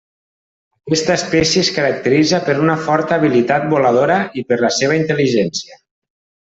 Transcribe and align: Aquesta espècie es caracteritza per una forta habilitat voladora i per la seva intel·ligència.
Aquesta 0.89 1.13
espècie 1.19 1.63
es 1.65 1.69
caracteritza 1.75 2.41
per 2.49 2.57
una 2.63 2.79
forta 2.87 3.21
habilitat 3.21 3.71
voladora 3.77 4.19
i 4.43 4.49
per 4.51 4.63
la 4.67 4.77
seva 4.81 5.01
intel·ligència. 5.05 5.83